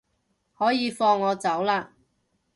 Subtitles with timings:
[0.57, 1.89] 可以放我走喇